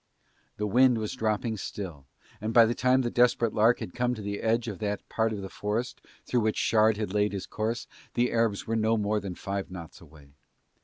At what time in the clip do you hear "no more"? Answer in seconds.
8.75-9.19